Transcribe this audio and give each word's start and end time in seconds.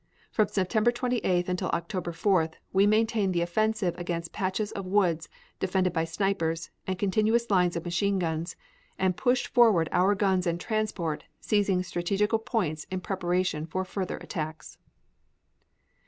From 0.31 0.47
September 0.47 0.91
28th 0.91 1.47
until 1.47 1.69
October 1.69 2.11
4th 2.11 2.53
we 2.73 2.87
maintained 2.87 3.35
the 3.35 3.43
offensive 3.43 3.93
against 3.99 4.33
patches 4.33 4.71
of 4.71 4.87
woods 4.87 5.29
defended 5.59 5.93
by 5.93 6.05
snipers 6.05 6.71
and 6.87 6.97
continuous 6.97 7.51
lines 7.51 7.75
of 7.75 7.85
machine 7.85 8.17
guns, 8.17 8.55
and 8.97 9.15
pushed 9.15 9.49
forward 9.49 9.89
our 9.91 10.15
guns 10.15 10.47
and 10.47 10.59
transport, 10.59 11.25
seizing 11.39 11.83
strategical 11.83 12.39
points 12.39 12.85
in 12.89 12.99
preparation 12.99 13.67
for 13.67 13.85
further 13.85 14.17
attacks. 14.17 14.79